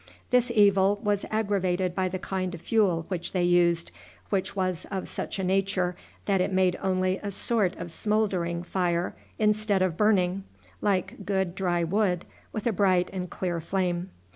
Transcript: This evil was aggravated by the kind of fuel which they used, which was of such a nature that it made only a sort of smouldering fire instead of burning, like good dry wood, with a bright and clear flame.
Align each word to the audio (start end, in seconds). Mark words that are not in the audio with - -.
This 0.31 0.49
evil 0.49 0.99
was 1.03 1.25
aggravated 1.29 1.93
by 1.93 2.07
the 2.07 2.17
kind 2.17 2.55
of 2.55 2.61
fuel 2.61 3.05
which 3.09 3.33
they 3.33 3.43
used, 3.43 3.91
which 4.31 4.55
was 4.55 4.87
of 4.89 5.07
such 5.07 5.37
a 5.37 5.43
nature 5.43 5.95
that 6.25 6.41
it 6.41 6.51
made 6.51 6.75
only 6.81 7.19
a 7.21 7.29
sort 7.29 7.75
of 7.75 7.91
smouldering 7.91 8.63
fire 8.63 9.13
instead 9.37 9.83
of 9.83 9.97
burning, 9.97 10.43
like 10.81 11.23
good 11.23 11.53
dry 11.53 11.83
wood, 11.83 12.25
with 12.51 12.65
a 12.65 12.73
bright 12.73 13.11
and 13.13 13.29
clear 13.29 13.61
flame. 13.61 14.09